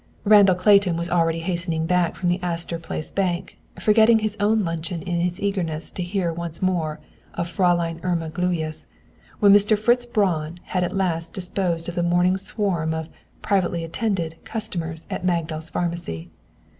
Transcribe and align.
Randall 0.23 0.55
Clayton 0.55 0.97
was 0.97 1.11
already 1.11 1.41
hastening 1.41 1.85
back 1.85 2.15
from 2.15 2.27
the 2.27 2.41
Astor 2.41 2.79
Place 2.79 3.11
Bank, 3.11 3.59
forgetting 3.79 4.17
his 4.17 4.35
own 4.39 4.63
luncheon 4.63 5.03
in 5.03 5.19
his 5.19 5.39
eagerness 5.39 5.91
to 5.91 6.01
hear 6.01 6.33
once 6.33 6.59
more 6.59 6.99
of 7.35 7.47
Fräulein 7.47 7.99
Irma 8.03 8.31
Gluyas, 8.31 8.87
when 9.41 9.53
Mr. 9.53 9.77
Fritz 9.77 10.07
Braun 10.07 10.59
had 10.63 10.83
at 10.83 10.95
last 10.97 11.35
disposed 11.35 11.87
of 11.87 11.93
the 11.93 12.01
morning 12.01 12.39
swarm 12.39 12.95
of 12.95 13.09
"privately 13.43 13.83
attended" 13.83 14.37
customers 14.43 15.05
at 15.11 15.23
Magdal's 15.23 15.69
Pharmacy. 15.69 16.31